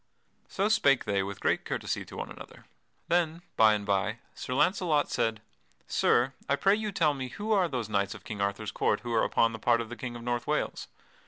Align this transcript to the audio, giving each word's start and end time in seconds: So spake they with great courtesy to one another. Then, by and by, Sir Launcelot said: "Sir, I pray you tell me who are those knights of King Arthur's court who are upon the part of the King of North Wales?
So 0.49 0.67
spake 0.67 1.05
they 1.05 1.21
with 1.21 1.39
great 1.39 1.63
courtesy 1.63 2.03
to 2.05 2.17
one 2.17 2.31
another. 2.31 2.65
Then, 3.07 3.43
by 3.55 3.75
and 3.75 3.85
by, 3.85 4.17
Sir 4.33 4.55
Launcelot 4.55 5.11
said: 5.11 5.43
"Sir, 5.85 6.33
I 6.49 6.55
pray 6.55 6.73
you 6.73 6.91
tell 6.91 7.13
me 7.13 7.27
who 7.29 7.51
are 7.51 7.67
those 7.67 7.87
knights 7.87 8.15
of 8.15 8.23
King 8.23 8.41
Arthur's 8.41 8.71
court 8.71 9.01
who 9.01 9.13
are 9.13 9.23
upon 9.23 9.53
the 9.53 9.59
part 9.59 9.79
of 9.79 9.89
the 9.89 9.95
King 9.95 10.15
of 10.15 10.23
North 10.23 10.47
Wales? 10.47 10.87